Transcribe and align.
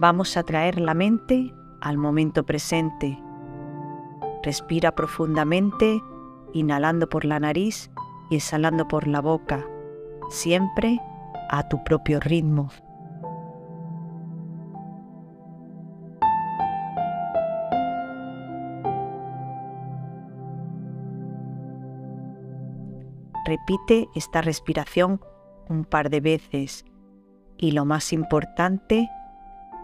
Vamos 0.00 0.36
a 0.36 0.44
traer 0.44 0.78
la 0.78 0.94
mente 0.94 1.52
al 1.80 1.98
momento 1.98 2.46
presente. 2.46 3.20
Respira 4.44 4.94
profundamente, 4.94 6.00
inhalando 6.52 7.08
por 7.08 7.24
la 7.24 7.40
nariz 7.40 7.90
y 8.30 8.36
exhalando 8.36 8.86
por 8.86 9.08
la 9.08 9.20
boca, 9.20 9.66
siempre 10.30 11.00
a 11.50 11.68
tu 11.68 11.82
propio 11.82 12.20
ritmo. 12.20 12.68
Repite 23.44 24.08
esta 24.14 24.42
respiración 24.42 25.20
un 25.68 25.84
par 25.84 26.08
de 26.08 26.20
veces 26.20 26.84
y 27.56 27.72
lo 27.72 27.84
más 27.84 28.12
importante, 28.12 29.08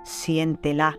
siéntela. 0.04 0.98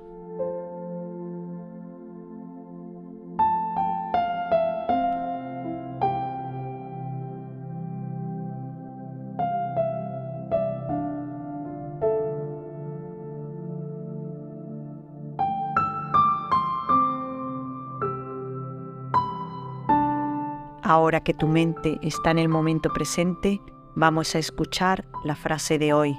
Ahora 20.88 21.22
que 21.22 21.34
tu 21.34 21.48
mente 21.48 21.98
está 22.04 22.30
en 22.30 22.38
el 22.38 22.48
momento 22.48 22.90
presente, 22.94 23.60
vamos 23.96 24.36
a 24.36 24.40
escuchar 24.40 25.06
la 25.24 25.36
frase 25.36 25.80
de 25.80 25.94
hoy. 25.94 26.16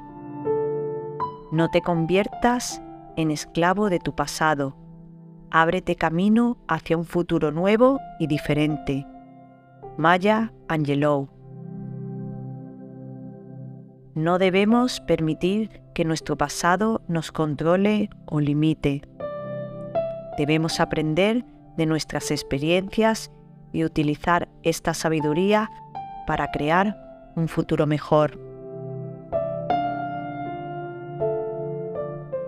No 1.52 1.70
te 1.70 1.80
conviertas 1.80 2.83
en 3.16 3.30
esclavo 3.30 3.89
de 3.89 4.00
tu 4.00 4.14
pasado. 4.14 4.77
Ábrete 5.50 5.94
camino 5.94 6.58
hacia 6.66 6.97
un 6.97 7.05
futuro 7.05 7.53
nuevo 7.53 8.00
y 8.19 8.27
diferente. 8.27 9.06
Maya 9.97 10.53
Angelou. 10.69 11.28
No 14.14 14.38
debemos 14.38 15.00
permitir 15.00 15.83
que 15.94 16.05
nuestro 16.05 16.36
pasado 16.36 17.03
nos 17.06 17.33
controle 17.33 18.10
o 18.27 18.41
limite. 18.41 19.03
Debemos 20.36 20.81
aprender 20.81 21.44
de 21.77 21.86
nuestras 21.86 22.31
experiencias 22.31 23.31
y 23.72 23.84
utilizar 23.84 24.48
esta 24.62 24.94
sabiduría 24.94 25.70
para 26.27 26.50
crear 26.50 26.97
un 27.36 27.47
futuro 27.47 27.86
mejor. 27.86 28.45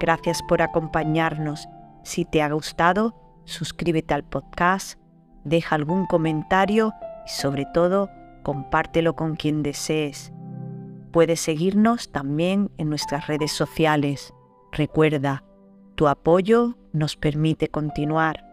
Gracias 0.00 0.42
por 0.42 0.62
acompañarnos. 0.62 1.68
Si 2.02 2.24
te 2.24 2.40
ha 2.40 2.50
gustado, 2.50 3.14
suscríbete 3.44 4.14
al 4.14 4.24
podcast, 4.24 4.98
deja 5.44 5.76
algún 5.76 6.06
comentario 6.06 6.94
y 7.26 7.28
sobre 7.28 7.66
todo 7.74 8.08
compártelo 8.42 9.14
con 9.14 9.36
quien 9.36 9.62
desees. 9.62 10.32
Puedes 11.12 11.40
seguirnos 11.40 12.12
también 12.12 12.70
en 12.78 12.88
nuestras 12.88 13.26
redes 13.26 13.52
sociales. 13.52 14.32
Recuerda, 14.72 15.44
tu 15.96 16.08
apoyo 16.08 16.78
nos 16.92 17.16
permite 17.16 17.68
continuar. 17.68 18.49